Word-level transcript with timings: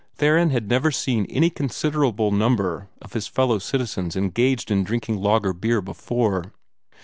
Theron 0.15 0.49
had 0.49 0.67
never 0.67 0.89
seen 0.89 1.27
any 1.29 1.51
considerable 1.51 2.31
number 2.31 2.87
of 3.03 3.13
his 3.13 3.27
fellow 3.27 3.59
citizens 3.59 4.15
engaged 4.15 4.71
in 4.71 4.83
drinking 4.83 5.17
lager 5.21 5.53
beer 5.53 5.79
before. 5.79 6.53